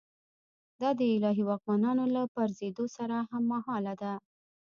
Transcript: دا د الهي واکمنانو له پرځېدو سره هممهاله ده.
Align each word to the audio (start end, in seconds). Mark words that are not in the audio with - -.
دا 0.81 0.89
د 0.99 1.01
الهي 1.15 1.43
واکمنانو 1.49 2.03
له 2.15 2.21
پرځېدو 2.35 2.85
سره 2.97 3.17
هممهاله 3.31 3.93
ده. 4.01 4.13